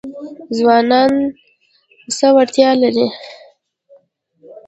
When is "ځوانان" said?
0.57-1.11